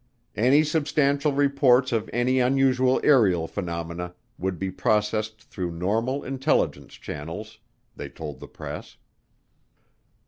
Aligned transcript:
"Any 0.35 0.63
substantial 0.63 1.31
reports 1.31 1.91
of 1.91 2.09
any 2.11 2.39
unusual 2.39 2.99
aerial 3.03 3.47
phenomena 3.47 4.15
would 4.39 4.57
be 4.57 4.71
processed 4.71 5.43
through 5.43 5.73
normal 5.73 6.23
intelligence 6.23 6.95
channels," 6.95 7.59
they 7.95 8.09
told 8.09 8.39
the 8.39 8.47
press. 8.47 8.97